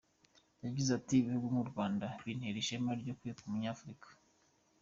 [0.65, 4.07] Yagize ati “Ibihugu nk’u Rwanda bintera ishema ryo kwitwa umunyafurika.